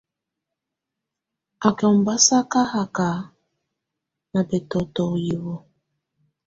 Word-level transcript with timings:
Á 1.67 1.69
kɛ̀ 1.77 1.87
ɔmbasaka 1.93 2.59
haka 2.71 3.09
nà 4.31 4.39
bɛtɔ̀tɔ̀ 4.49 5.05
ù 5.13 5.21
hiwǝ́. 5.23 5.57